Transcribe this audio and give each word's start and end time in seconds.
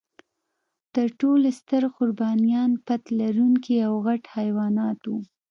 تر 0.95 1.07
ټولو 1.19 1.47
ستر 1.59 1.83
قربانیان 1.97 2.71
پت 2.85 3.03
لرونکي 3.19 3.75
او 3.87 3.93
غټ 4.05 4.23
حیوانات 4.37 4.99
و. 5.07 5.11